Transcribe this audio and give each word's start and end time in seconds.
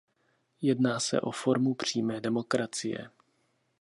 Jedná 0.61 0.99
se 0.99 1.21
o 1.21 1.31
formu 1.31 1.73
přímé 1.73 2.21
demokracie. 2.21 3.09